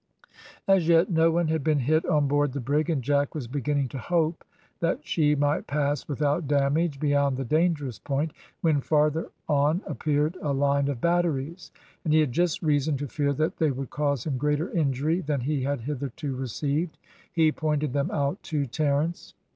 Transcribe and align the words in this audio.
As 0.67 0.87
yet 0.87 1.11
no 1.11 1.29
one 1.29 1.47
had 1.49 1.63
been 1.63 1.77
hit 1.77 2.07
on 2.07 2.27
board 2.27 2.53
the 2.53 2.59
brig, 2.59 2.89
and 2.89 3.03
Jack 3.03 3.35
was 3.35 3.45
beginning 3.45 3.87
to 3.89 3.99
hope 3.99 4.43
that 4.79 5.05
she 5.05 5.35
might 5.35 5.67
pass 5.67 6.07
without 6.07 6.47
damage 6.47 6.99
beyond 6.99 7.37
the 7.37 7.45
dangerous 7.45 7.99
point, 7.99 8.33
when 8.61 8.81
farther 8.81 9.29
on 9.47 9.83
appeared 9.85 10.37
a 10.41 10.53
line 10.53 10.87
of 10.87 11.01
batteries, 11.01 11.71
and 12.03 12.15
he 12.15 12.19
had 12.19 12.31
just 12.31 12.63
reason 12.63 12.97
to 12.97 13.07
fear 13.07 13.31
that 13.33 13.57
they 13.57 13.69
would 13.69 13.91
cause 13.91 14.23
him 14.25 14.39
greater 14.39 14.71
injury 14.71 15.21
than 15.21 15.41
he 15.41 15.61
had 15.61 15.81
hitherto 15.81 16.35
received. 16.35 16.97
He 17.31 17.51
pointed 17.51 17.93
them 17.93 18.09
out 18.09 18.41
to 18.41 18.65
Terence. 18.65 19.35